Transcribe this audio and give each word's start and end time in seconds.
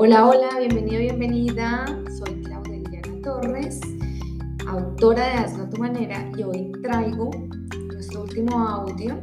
Hola, 0.00 0.28
hola, 0.28 0.60
bienvenido, 0.60 1.00
bienvenida. 1.00 1.84
Soy 2.16 2.40
Claudia 2.42 2.76
Liliana 2.76 3.20
Torres, 3.20 3.80
autora 4.68 5.26
de 5.26 5.32
Hazlo 5.38 5.64
a 5.64 5.70
tu 5.70 5.80
manera 5.80 6.30
y 6.38 6.44
hoy 6.44 6.70
traigo 6.84 7.32
nuestro 7.92 8.22
último 8.22 8.56
audio 8.60 9.20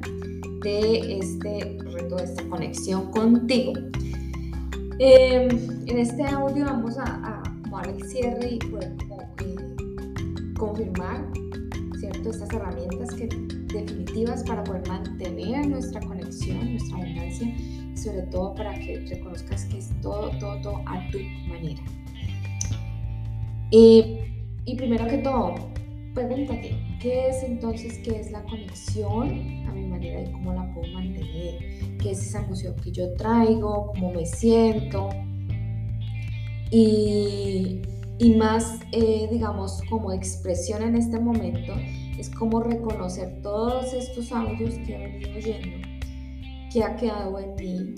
de 0.63 1.19
este 1.19 1.77
reto, 1.81 2.17
de 2.17 2.23
esta 2.25 2.43
conexión 2.49 3.09
contigo. 3.11 3.71
Em, 4.99 5.47
en 5.87 5.97
este 5.97 6.25
audio 6.25 6.65
vamos 6.65 6.97
a, 6.97 7.41
dar 7.71 7.87
el 7.87 8.03
cierre 8.03 8.55
y 8.55 8.59
poder 8.59 8.97
eh, 9.45 9.75
confirmar 10.59 11.25
¿cierto? 12.01 12.31
estas 12.31 12.51
herramientas 12.51 13.13
que, 13.15 13.29
definitivas 13.73 14.43
para 14.43 14.61
poder 14.65 14.85
mantener 14.89 15.67
nuestra 15.67 16.01
conexión, 16.01 16.71
nuestra 16.71 16.97
abundancia 16.97 17.47
sobre 18.05 18.21
todo 18.27 18.53
para 18.53 18.73
que 18.75 18.99
reconozcas 18.99 19.65
que 19.65 19.79
es 19.79 19.89
todo, 20.01 20.29
todo, 20.39 20.61
todo 20.61 20.77
a 20.85 21.09
tu 21.11 21.19
manera. 21.47 21.81
y 23.71 24.75
primero 24.77 25.07
que 25.07 25.17
todo, 25.17 25.55
pregúntate, 26.13 26.77
¿qué 27.01 27.29
es 27.29 27.43
entonces, 27.43 27.97
qué 27.99 28.19
es 28.19 28.31
la 28.31 28.43
conexión 28.43 29.67
a 29.67 29.71
mi 29.73 29.87
manera 29.87 30.21
y 30.21 30.31
cómo 30.31 30.53
la 30.53 30.71
puedo 30.73 30.87
mantener? 30.93 31.97
¿Qué 31.99 32.11
es 32.11 32.27
esa 32.27 32.43
emoción 32.43 32.75
que 32.83 32.91
yo 32.91 33.13
traigo? 33.15 33.87
¿Cómo 33.87 34.13
me 34.13 34.25
siento? 34.25 35.09
Y, 36.69 37.81
y 38.19 38.35
más, 38.35 38.81
eh, 38.91 39.27
digamos, 39.31 39.81
como 39.89 40.13
expresión 40.13 40.83
en 40.83 40.95
este 40.95 41.19
momento, 41.19 41.73
es 42.19 42.29
como 42.29 42.61
reconocer 42.61 43.41
todos 43.41 43.93
estos 43.93 44.31
audios 44.31 44.75
que 44.85 44.95
he 44.95 44.97
venido 44.97 45.35
oyendo 45.35 45.94
que 46.75 46.83
ha 46.83 46.93
quedado 46.97 47.39
en 47.39 47.55
mí 47.55 47.95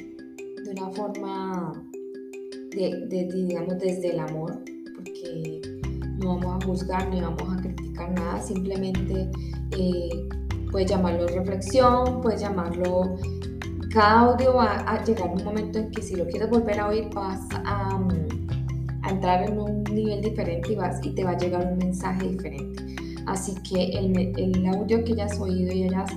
de 0.64 0.70
una 0.70 0.92
forma, 0.92 1.84
de, 2.76 3.28
digamos, 3.34 3.80
desde 3.80 4.12
el 4.12 4.20
amor, 4.20 4.64
porque 4.94 5.62
no 6.20 6.38
vamos 6.38 6.64
a 6.64 6.68
juzgar 6.68 7.10
ni 7.10 7.20
vamos 7.20 7.58
a 7.58 7.60
criticar 7.60 8.12
nada, 8.12 8.40
simplemente 8.40 9.32
eh, 9.72 10.30
puedes 10.72 10.92
llamarlo 10.92 11.26
reflexión, 11.28 12.22
puedes 12.22 12.42
llamarlo... 12.42 13.16
Cada 13.92 14.20
audio 14.20 14.54
va 14.54 14.76
a 14.76 15.04
llegar 15.04 15.32
un 15.32 15.44
momento 15.44 15.80
en 15.80 15.90
que 15.90 16.04
si 16.04 16.16
lo 16.16 16.28
quieres 16.28 16.52
volver 16.52 16.80
a 16.80 16.90
oír 16.90 17.10
vas 17.16 17.48
a, 17.66 17.98
a 19.02 19.10
entrar 19.10 19.50
en 19.50 19.58
un 19.58 19.84
nivel 19.86 20.22
diferente 20.22 20.74
y, 20.74 20.76
vas, 20.76 21.04
y 21.04 21.16
te 21.16 21.24
va 21.24 21.32
a 21.32 21.38
llegar 21.38 21.66
un 21.66 21.80
mensaje 21.80 22.28
diferente. 22.28 22.96
Así 23.26 23.56
que 23.68 23.86
el, 23.86 24.16
el 24.38 24.68
audio 24.68 25.04
que 25.04 25.14
hayas 25.14 25.40
oído 25.40 25.74
y 25.74 25.86
hayas 25.86 26.12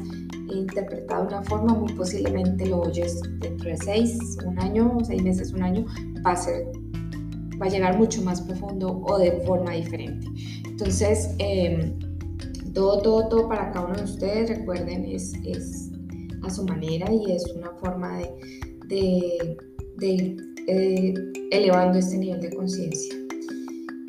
interpretado 0.52 1.22
de 1.22 1.28
una 1.34 1.42
forma, 1.42 1.74
muy 1.74 1.92
posiblemente 1.92 2.66
lo 2.66 2.80
oyes 2.80 3.20
dentro 3.38 3.70
de 3.70 3.76
seis, 3.76 4.18
un 4.46 4.58
año, 4.60 4.98
seis 5.04 5.22
meses, 5.22 5.52
un 5.52 5.62
año, 5.62 5.86
va 6.26 6.32
a 6.32 6.36
ser, 6.36 6.66
va 7.60 7.66
a 7.66 7.68
llegar 7.68 7.98
mucho 7.98 8.22
más 8.22 8.40
profundo 8.40 9.02
o 9.06 9.18
de 9.18 9.32
forma 9.46 9.72
diferente. 9.72 10.26
Entonces, 10.66 11.34
em, 11.38 11.98
todo, 12.72 13.02
todo, 13.02 13.28
todo 13.28 13.48
para 13.48 13.70
cada 13.72 13.86
uno 13.86 13.96
de 13.96 14.04
ustedes, 14.04 14.48
recuerden, 14.50 15.04
es, 15.04 15.34
es 15.44 15.90
a 16.42 16.50
su 16.50 16.64
manera 16.64 17.12
y 17.12 17.32
es 17.32 17.44
una 17.54 17.70
forma 17.80 18.18
de, 18.88 19.56
de, 19.98 20.36
eh, 20.66 21.14
elevando 21.50 21.98
este 21.98 22.18
nivel 22.18 22.40
de 22.40 22.50
conciencia. 22.50 23.14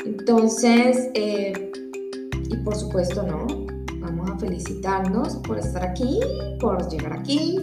Entonces, 0.05 1.09
eh, 1.13 1.71
y 2.49 2.55
por 2.57 2.75
supuesto, 2.75 3.23
¿no? 3.23 3.60
Felicitarnos 4.41 5.35
por 5.37 5.59
estar 5.59 5.83
aquí, 5.83 6.19
por 6.59 6.89
llegar 6.89 7.13
aquí, 7.13 7.59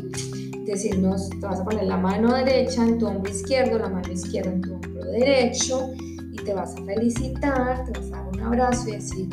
decirnos, 0.65 1.29
te 1.29 1.47
vas 1.47 1.61
a 1.61 1.65
poner 1.65 1.85
la 1.85 1.97
mano 1.97 2.33
derecha 2.35 2.85
en 2.85 2.99
tu 2.99 3.07
hombro 3.09 3.31
izquierdo, 3.31 3.79
la 3.79 3.89
mano 3.89 4.13
izquierda 4.13 4.53
en 4.53 4.63
tu 4.63 4.75
hombro 4.75 5.05
derecho 5.07 5.91
y 6.33 6.37
te 6.37 6.55
vas 6.55 6.77
a 6.77 6.85
felicitar, 6.85 7.85
te 7.85 7.99
vas 7.99 8.09
a 8.13 8.17
dar 8.17 8.29
un 8.29 8.41
abrazo 8.41 8.89
y 8.89 8.93
decir, 8.93 9.29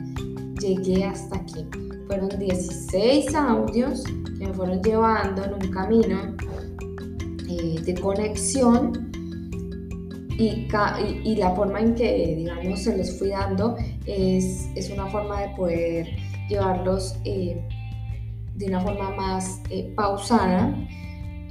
llegué 0.60 1.06
hasta 1.06 1.38
aquí. 1.38 1.68
Fueron 2.08 2.30
16 2.38 3.34
audios 3.36 4.04
que 4.04 4.48
me 4.48 4.54
fueron 4.54 4.82
llevando 4.82 5.44
en 5.44 5.54
un 5.54 5.72
camino 5.72 6.36
eh, 7.50 7.80
de 7.84 7.96
conexión 7.96 9.12
y, 10.38 10.68
la 11.38 11.52
forma 11.52 11.80
en 11.80 11.96
que, 11.96 12.36
digamos, 12.38 12.80
se 12.80 12.98
los 12.98 13.18
fui 13.18 13.30
dando 13.30 13.78
es, 14.06 14.68
es 14.76 14.90
una 14.90 15.08
forma 15.08 15.42
de 15.42 15.50
poder 15.56 16.08
llevarlos 16.48 17.16
eh, 17.24 17.68
de 18.56 18.66
una 18.68 18.82
forma 18.82 19.12
más 19.12 19.62
eh, 19.70 19.92
pausada 19.96 20.74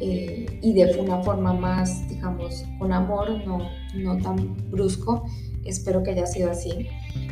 eh, 0.00 0.46
y 0.62 0.72
de 0.72 1.00
una 1.00 1.22
forma 1.22 1.52
más, 1.52 2.08
digamos, 2.08 2.64
con 2.78 2.92
amor, 2.92 3.46
no, 3.46 3.58
no 3.94 4.18
tan 4.18 4.56
brusco. 4.70 5.24
Espero 5.64 6.02
que 6.02 6.10
haya 6.10 6.26
sido 6.26 6.50
así. 6.50 6.88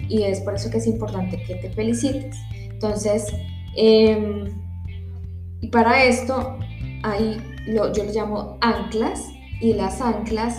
Y 0.09 0.22
es 0.22 0.41
por 0.41 0.55
eso 0.55 0.71
que 0.71 0.78
es 0.78 0.87
importante 0.87 1.43
que 1.43 1.56
te 1.56 1.71
felicites. 1.71 2.37
Entonces, 2.53 3.33
em, 3.77 4.51
y 5.61 5.69
para 5.69 6.05
esto, 6.05 6.59
hay, 7.03 7.39
lo, 7.67 7.93
yo 7.93 8.05
lo 8.05 8.12
llamo 8.12 8.59
anclas, 8.61 9.28
y 9.61 9.75
las 9.75 10.01
anclas 10.01 10.56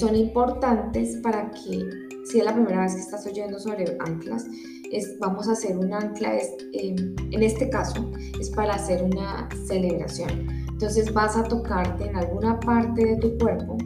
son 0.00 0.16
importantes 0.16 1.18
para 1.22 1.50
que, 1.50 1.84
si 2.24 2.38
es 2.38 2.44
la 2.44 2.54
primera 2.54 2.82
vez 2.82 2.94
que 2.94 3.00
estás 3.00 3.26
oyendo 3.26 3.58
sobre 3.58 3.96
anclas, 4.00 4.46
vamos 5.18 5.48
a 5.48 5.52
hacer 5.52 5.76
un 5.76 5.92
ancla, 5.92 6.38
em, 6.72 7.14
en 7.30 7.42
este 7.42 7.68
caso 7.70 8.10
es 8.38 8.50
para 8.50 8.74
hacer 8.74 9.02
una 9.02 9.48
celebración. 9.66 10.48
Entonces 10.68 11.12
vas 11.12 11.36
a 11.36 11.44
tocarte 11.44 12.06
en 12.06 12.16
alguna 12.16 12.58
parte 12.60 13.04
de 13.04 13.16
tu 13.16 13.38
cuerpo, 13.38 13.76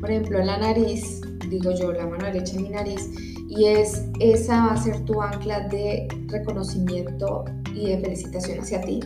por 0.00 0.10
ejemplo 0.10 0.38
la 0.44 0.58
nariz, 0.58 1.20
digo 1.48 1.72
yo, 1.72 1.92
la 1.92 2.06
mano 2.06 2.24
derecha 2.26 2.56
en 2.56 2.62
mi 2.62 2.68
nariz, 2.70 3.10
y 3.48 3.66
es, 3.66 4.02
esa 4.20 4.66
va 4.66 4.72
a 4.72 4.76
ser 4.76 5.04
tu 5.04 5.20
ancla 5.20 5.68
de 5.68 6.08
reconocimiento 6.28 7.44
y 7.74 7.88
de 7.88 7.98
felicitación 7.98 8.60
hacia 8.60 8.80
ti 8.80 9.00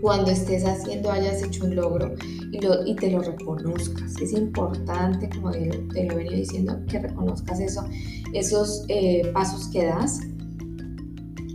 cuando 0.00 0.30
estés 0.30 0.64
haciendo, 0.64 1.10
hayas 1.10 1.42
hecho 1.42 1.64
un 1.64 1.76
logro 1.76 2.14
y, 2.52 2.60
lo, 2.60 2.86
y 2.86 2.94
te 2.94 3.10
lo 3.10 3.22
reconozcas. 3.22 4.16
Es 4.20 4.32
importante, 4.32 5.28
como 5.30 5.50
te, 5.50 5.68
lo 5.68 6.12
he 6.12 6.14
venido 6.14 6.36
diciendo, 6.36 6.78
que 6.88 6.98
reconozcas 6.98 7.60
eso, 7.60 7.84
esos 8.32 8.84
eh, 8.88 9.30
pasos 9.32 9.68
que 9.68 9.84
das. 9.84 10.20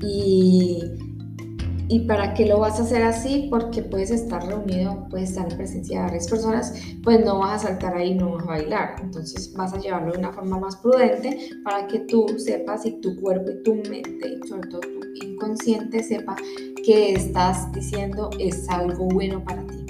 Y, 0.02 0.84
¿Y 1.88 2.02
para 2.02 2.34
qué 2.34 2.48
lo 2.48 2.60
vas 2.60 2.80
a 2.80 2.84
hacer 2.84 3.04
así? 3.04 3.48
Porque 3.50 3.84
puedes 3.84 4.10
estar 4.10 4.44
reunido, 4.44 5.06
puedes 5.10 5.30
estar 5.30 5.52
en 5.52 5.56
presencia 5.56 6.00
de 6.00 6.06
varias 6.06 6.28
personas, 6.28 6.74
pues 7.04 7.24
no 7.24 7.40
vas 7.40 7.64
a 7.64 7.68
saltar 7.68 7.96
ahí, 7.96 8.16
no 8.16 8.32
vas 8.32 8.44
a 8.44 8.48
bailar. 8.48 8.96
Entonces 9.04 9.54
vas 9.54 9.74
a 9.74 9.80
llevarlo 9.80 10.14
de 10.14 10.18
una 10.18 10.34
forma 10.34 10.60
más 10.60 10.78
prudente 10.78 11.50
para 11.64 11.86
que 11.88 12.00
tú 12.00 12.26
sepas 12.38 12.86
y 12.88 13.00
tu 13.02 13.16
cuerpo 13.22 13.52
y 13.52 13.64
tu 13.64 13.76
mente, 13.90 14.30
y 14.30 14.48
sobre 14.48 14.68
todo 14.68 14.82
tu 14.82 15.26
inconsciente, 15.26 16.02
sepa 16.02 16.36
que 16.84 17.14
estás 17.14 17.72
diciendo 17.72 18.32
es 18.40 18.68
algo 18.70 19.08
bueno 19.10 19.44
para 19.44 19.66
ti. 19.68 19.86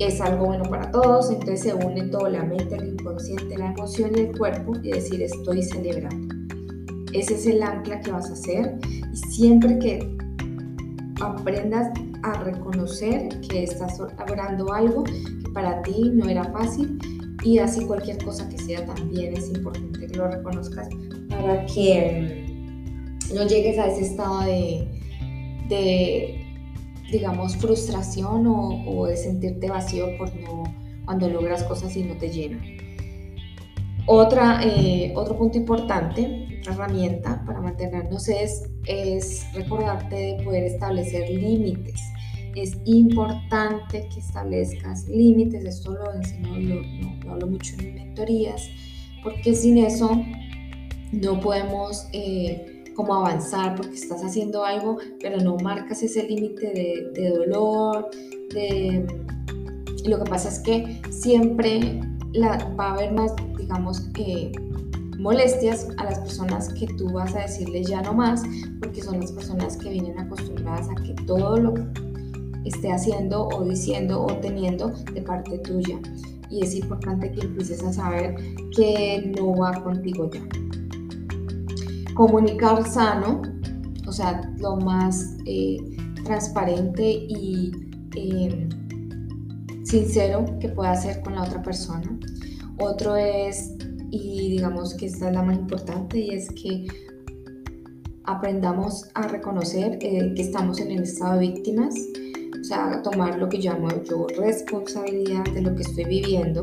Es 0.00 0.20
algo 0.20 0.46
bueno 0.46 0.64
para 0.64 0.90
todos, 0.90 1.30
entonces 1.30 1.60
se 1.60 1.74
une 1.74 2.02
todo, 2.08 2.28
la 2.28 2.42
mente, 2.42 2.74
el 2.74 2.88
inconsciente, 2.88 3.56
la 3.56 3.72
emoción 3.72 4.10
y 4.16 4.20
el 4.20 4.36
cuerpo 4.36 4.72
y 4.82 4.90
decir 4.90 5.22
estoy 5.22 5.62
celebrando. 5.62 6.34
Ese 7.12 7.34
es 7.34 7.46
el 7.46 7.62
ancla 7.62 8.00
que 8.00 8.10
vas 8.10 8.28
a 8.28 8.32
hacer 8.34 8.78
y 8.84 9.16
siempre 9.16 9.78
que 9.78 10.15
aprendas 11.20 11.88
a 12.22 12.32
reconocer 12.44 13.28
que 13.48 13.64
estás 13.64 13.98
logrando 13.98 14.72
algo 14.72 15.04
que 15.04 15.50
para 15.52 15.82
ti 15.82 16.10
no 16.12 16.28
era 16.28 16.44
fácil 16.44 16.98
y 17.44 17.58
así 17.58 17.84
cualquier 17.86 18.22
cosa 18.24 18.48
que 18.48 18.58
sea 18.58 18.84
también 18.86 19.36
es 19.36 19.48
importante 19.50 20.06
que 20.06 20.16
lo 20.16 20.28
reconozcas 20.28 20.88
para 21.28 21.64
que 21.66 22.44
no 23.34 23.46
llegues 23.46 23.78
a 23.78 23.86
ese 23.86 24.02
estado 24.02 24.40
de, 24.40 24.88
de 25.68 26.46
digamos, 27.10 27.56
frustración 27.56 28.46
o, 28.46 29.06
de 29.06 29.16
sentirte 29.16 29.68
vacío 29.68 30.16
por 30.18 30.34
no, 30.36 30.64
cuando 31.04 31.28
logras 31.28 31.62
cosas 31.64 31.96
y 31.96 32.02
no 32.02 32.16
te 32.16 32.30
llenan. 32.30 32.62
Otra, 34.06 34.60
eh, 34.62 35.12
otro 35.16 35.36
punto 35.36 35.58
importante, 35.58 36.45
herramienta 36.72 37.42
para 37.46 37.60
mantenernos 37.60 38.28
es, 38.28 38.68
es 38.86 39.46
recordarte 39.54 40.14
de 40.14 40.44
poder 40.44 40.64
establecer 40.64 41.28
límites. 41.30 42.00
Es 42.54 42.76
importante 42.84 44.08
que 44.08 44.20
establezcas 44.20 45.06
límites, 45.08 45.64
esto 45.64 45.92
lo 45.92 46.14
enseño, 46.14 46.82
lo, 47.24 47.32
hablo 47.32 47.46
mucho 47.48 47.74
en 47.78 47.94
mentorías, 47.94 48.68
porque 49.22 49.54
sin 49.54 49.78
eso 49.78 50.22
no 51.12 51.40
podemos... 51.40 52.08
Eh, 52.12 52.72
como 52.96 53.14
avanzar 53.14 53.76
porque 53.76 53.94
estás 53.94 54.24
haciendo 54.24 54.64
algo, 54.64 54.96
pero 55.20 55.36
no 55.38 55.56
marcas 55.58 56.02
ese 56.02 56.26
límite 56.26 57.12
de, 57.14 57.28
dolor, 57.28 58.08
de... 58.54 59.06
lo 60.06 60.18
que 60.18 60.30
pasa 60.30 60.48
es 60.48 60.58
que 60.60 61.02
siempre 61.10 62.00
la, 62.32 62.56
va 62.80 62.88
a 62.88 62.94
haber 62.94 63.12
más, 63.12 63.34
digamos, 63.56 64.08
eh, 64.18 64.50
molestias 65.18 65.88
a 65.96 66.04
las 66.04 66.18
personas 66.18 66.68
que 66.74 66.86
tú 66.86 67.12
vas 67.12 67.34
a 67.34 67.40
decirle 67.40 67.82
ya 67.82 68.02
no 68.02 68.12
más, 68.12 68.42
porque 68.80 69.02
son 69.02 69.20
las 69.20 69.32
personas 69.32 69.76
que 69.76 69.90
vienen 69.90 70.18
acostumbradas 70.18 70.88
a 70.88 70.94
que 71.02 71.14
todo 71.26 71.56
lo 71.56 71.74
esté 72.64 72.92
haciendo 72.92 73.48
o 73.48 73.64
diciendo 73.64 74.22
o 74.22 74.26
teniendo 74.38 74.88
de 75.12 75.22
parte 75.22 75.58
tuya. 75.58 75.98
Y 76.50 76.62
es 76.62 76.74
importante 76.74 77.30
que 77.32 77.40
empieces 77.40 77.82
a 77.82 77.92
saber 77.92 78.36
que 78.76 79.32
no 79.36 79.56
va 79.56 79.72
contigo 79.82 80.30
ya. 80.30 80.42
Comunicar 82.14 82.88
sano, 82.88 83.42
o 84.06 84.12
sea, 84.12 84.40
lo 84.58 84.76
más 84.76 85.36
eh, 85.44 85.78
transparente 86.24 87.04
y 87.06 87.72
eh, 88.14 88.68
sincero 89.84 90.44
que 90.60 90.68
pueda 90.68 90.92
hacer 90.92 91.22
con 91.22 91.34
la 91.34 91.42
otra 91.44 91.62
persona. 91.62 92.18
Otro 92.78 93.16
es, 93.16 93.75
y 94.10 94.50
digamos 94.50 94.94
que 94.94 95.06
esta 95.06 95.28
es 95.28 95.34
la 95.34 95.42
más 95.42 95.56
importante, 95.56 96.18
y 96.18 96.30
es 96.30 96.48
que 96.50 96.86
aprendamos 98.24 99.08
a 99.14 99.28
reconocer 99.28 99.98
eh, 100.00 100.32
que 100.34 100.42
estamos 100.42 100.80
en 100.80 100.90
el 100.90 101.02
estado 101.04 101.34
de 101.34 101.48
víctimas, 101.48 101.94
o 102.60 102.64
sea, 102.64 103.02
tomar 103.02 103.38
lo 103.38 103.48
que 103.48 103.58
llamo 103.58 103.88
yo 104.04 104.26
responsabilidad 104.38 105.44
de 105.54 105.62
lo 105.62 105.74
que 105.74 105.82
estoy 105.82 106.04
viviendo, 106.04 106.60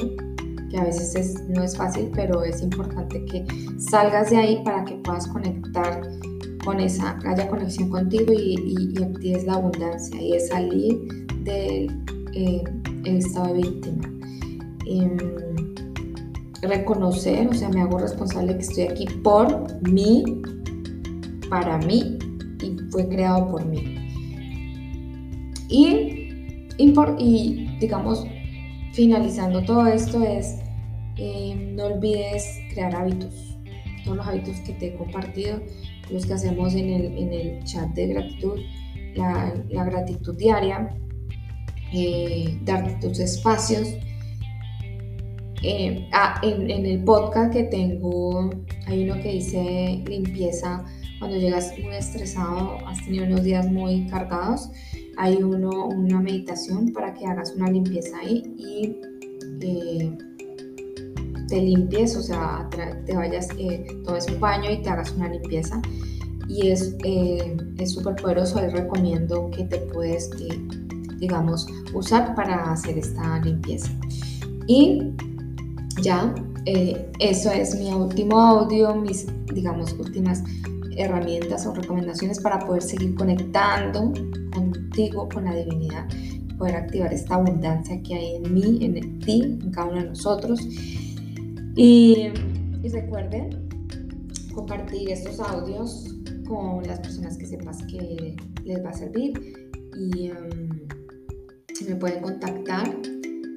que 0.69 0.78
a 0.78 0.84
veces 0.84 1.42
no 1.50 1.63
es 1.63 1.78
fácil, 1.78 2.10
pero 2.13 2.44
es 2.44 2.62
importante 2.62 3.24
que 3.25 3.45
salgas 3.78 4.31
de 4.31 4.38
ahí 4.38 4.62
para 4.66 4.84
que 4.84 4.95
puedas 4.95 5.28
conectar 5.28 6.01
con 6.66 6.80
esa, 6.80 7.19
haya 7.25 7.48
conexión 7.48 7.90
contigo 7.90 8.34
y, 8.34 8.56
y, 8.56 9.00
y 9.00 9.04
actives 9.04 9.45
la 9.45 9.56
abundancia 9.56 10.22
y 10.22 10.34
es 10.34 10.48
salir 10.48 11.28
del 11.44 12.04
eh, 12.34 12.63
estado 13.06 13.54
de 13.54 13.62
víctima. 13.62 14.10
Em, 14.86 15.52
reconocer, 16.63 17.48
o 17.48 17.54
sea, 17.54 17.69
me 17.69 17.81
hago 17.81 18.00
responsable 18.00 18.56
que 18.56 18.62
estoy 18.62 18.83
aquí 18.83 19.06
por 19.24 19.81
mí, 19.89 20.24
para 21.50 21.77
mí 21.80 22.18
y 22.62 22.77
fue 22.92 23.07
creado 23.07 23.50
por 23.50 23.65
mí. 23.65 24.00
Y, 25.69 26.30
y 26.77 27.77
digamos, 27.80 28.25
finalizando 28.94 29.63
todo 29.63 29.88
esto 29.88 30.24
es, 30.24 30.60
em, 31.18 31.75
no 31.75 31.86
olvides 31.86 32.60
crear 32.74 32.95
hábitos, 32.95 33.57
todos 34.04 34.18
los 34.18 34.27
hábitos 34.27 34.59
que 34.62 34.74
te 34.74 34.88
he 34.88 34.95
compartido, 34.95 35.62
los 36.12 36.25
que 36.25 36.33
hacemos 36.33 36.74
en 36.75 36.89
el, 36.89 37.18
en 37.18 37.33
el 37.33 37.63
chat 37.63 37.89
de 37.94 38.07
gratitud, 38.07 38.59
la, 39.16 39.54
la 39.69 39.83
gratitud 39.86 40.36
diaria, 40.36 40.95
eh, 41.94 42.57
darte 42.63 43.07
tus 43.07 43.19
espacios. 43.19 43.88
Eh, 45.65 46.10
ah, 46.12 46.39
en, 46.44 46.69
el 46.69 47.04
podcast 47.06 47.54
que 47.54 47.63
tengo 47.63 48.50
hay 48.86 49.10
uno 49.10 49.21
que 49.21 49.31
dice 49.31 50.04
limpieza 50.06 50.83
cuando 51.19 51.38
llegas 51.38 51.71
muy 51.81 51.95
estresado, 51.95 52.77
has 52.86 53.01
tenido 53.06 53.25
unos 53.25 53.44
días 53.44 53.71
muy 53.71 54.06
cargados, 54.07 54.69
hay 55.15 55.42
uno, 55.42 55.86
una 55.86 56.19
meditación 56.19 56.92
para 56.92 57.13
que 57.13 57.25
hagas 57.25 57.54
una 57.56 57.71
limpieza 57.71 58.18
ahí 58.19 58.44
y 58.57 58.98
eh, 59.62 60.18
te 61.48 61.62
limpies, 61.62 62.18
o 62.18 62.21
sea, 62.21 62.68
te 63.06 63.16
vayas, 63.16 63.48
eh, 63.57 63.86
tomes 64.04 64.27
un 64.27 64.39
baño 64.42 64.69
y 64.69 64.81
te 64.81 64.89
hagas 64.89 65.12
una 65.12 65.30
limpieza. 65.30 65.81
Y 66.50 66.68
es 66.68 66.95
eh, 67.06 67.56
súper 67.86 68.16
poderoso, 68.16 68.59
les 68.59 68.74
recomiendo 68.74 69.50
que 69.51 69.63
te 69.63 69.77
puedes, 69.77 70.30
digamos, 71.19 71.68
usar 71.94 72.36
para 72.36 72.71
hacer 72.71 72.98
esta 72.98 73.39
limpieza. 73.39 73.92
Y 74.68 75.13
ya, 76.03 76.35
eh, 76.65 77.11
eso 77.19 77.51
es 77.51 77.75
mi 77.75 77.91
último 77.91 78.39
audio, 78.39 78.94
mis, 78.94 79.25
digamos, 79.53 79.94
últimas 79.94 80.44
herramientas 80.97 81.65
o 81.65 81.73
recomendaciones 81.73 82.39
para 82.39 82.59
poder 82.59 82.81
seguir 82.81 83.15
conectando 83.15 84.13
contigo, 84.53 85.27
con 85.29 85.45
la 85.45 85.55
divinidad, 85.55 86.07
poder 86.57 86.75
activar 86.75 87.11
esta 87.13 87.35
abundancia 87.35 88.01
que 88.03 88.15
hay 88.15 88.35
en 88.35 88.53
mí, 88.53 88.79
en 88.81 89.19
ti, 89.19 89.41
en 89.41 89.71
cada 89.71 89.88
uno 89.88 90.01
de 90.01 90.09
nosotros. 90.09 90.59
Y, 91.75 92.29
recuerden 92.91 93.69
compartir 94.53 95.09
estos 95.09 95.39
audios 95.39 96.13
con 96.45 96.83
las 96.83 96.99
personas 96.99 97.38
que 97.38 97.45
sepas 97.45 97.81
que 97.83 98.35
les 98.65 98.85
va 98.85 98.89
a 98.89 98.94
servir 98.94 99.71
y 99.97 100.29
um, 100.29 101.88
me 101.88 101.95
pueden 101.95 102.21
contactar. 102.21 102.94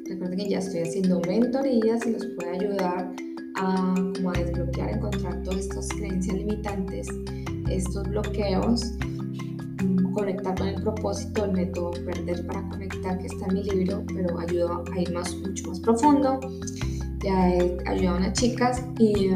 Recuerden 0.08 0.38
que 0.38 0.48
ya 0.50 0.58
estoy 0.58 0.80
haciendo 0.80 1.20
mentorías 1.26 2.06
y 2.06 2.12
los 2.12 2.24
puedo 2.36 2.52
ayudar 2.52 3.12
a, 3.56 3.94
desbloquear, 4.36 4.90
encontrar 4.90 5.42
todas 5.42 5.60
estas 5.60 5.88
creencias 5.88 6.36
limitantes, 6.36 7.08
estos 7.68 8.08
bloqueos, 8.08 8.82
conectar 10.12 10.56
con 10.56 10.68
el 10.68 10.80
propósito, 10.80 11.46
el 11.46 11.52
método 11.52 11.90
Perder 11.90 12.46
para 12.46 12.68
Conectar, 12.68 13.18
que 13.18 13.26
está 13.26 13.46
en 13.46 13.54
mi 13.54 13.64
libro, 13.64 14.04
pero 14.14 14.38
ayuda 14.38 14.84
a 14.94 15.00
ir 15.00 15.12
más, 15.12 15.34
mucho 15.38 15.68
más 15.68 15.80
profundo. 15.80 16.38
Ya 17.24 17.50
he 17.50 18.06
a 18.06 18.14
unas 18.14 18.32
chicas 18.34 18.84
y, 19.00 19.30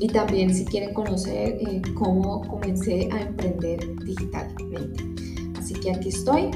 y 0.00 0.06
también 0.08 0.54
si 0.54 0.64
quieren 0.64 0.94
conocer 0.94 1.58
eh, 1.60 1.82
cómo 1.94 2.42
comencé 2.42 3.08
a 3.10 3.22
emprender 3.22 3.80
digitalmente. 4.04 5.04
Así 5.58 5.74
que 5.74 5.90
aquí 5.90 6.10
estoy 6.10 6.50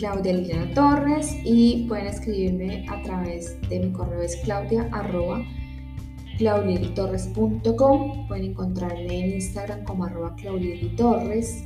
Claudia 0.00 0.32
Liliana 0.32 0.72
Torres 0.72 1.36
y 1.44 1.84
pueden 1.86 2.06
escribirme 2.06 2.86
a 2.88 3.02
través 3.02 3.60
de 3.68 3.80
mi 3.80 3.92
correo 3.92 4.22
es 4.22 4.34
claudia 4.36 4.88
arroba 4.92 5.44
claudilitorres.com 6.38 8.26
pueden 8.26 8.44
encontrarme 8.46 9.20
en 9.20 9.34
Instagram 9.34 9.84
como 9.84 10.06
arroba 10.06 10.34
claudilitorres 10.36 11.64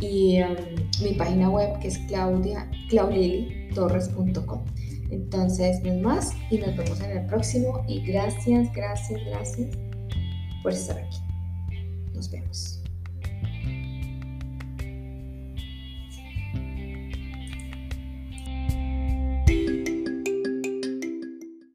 y 0.00 0.42
um, 0.42 0.56
mi 1.04 1.12
página 1.12 1.50
web 1.50 1.78
que 1.78 1.86
es 1.86 1.98
claudia 2.08 2.68
claudilitorres.com 2.88 4.64
entonces 5.10 5.80
no 5.84 5.92
es 5.92 6.02
más 6.02 6.32
y 6.50 6.58
nos 6.58 6.76
vemos 6.76 7.00
en 7.00 7.16
el 7.16 7.26
próximo 7.26 7.84
y 7.86 8.00
gracias 8.00 8.72
gracias 8.74 9.20
gracias 9.24 9.68
por 10.64 10.72
estar 10.72 10.98
aquí. 10.98 11.18
Nos 12.12 12.28
vemos 12.28 12.77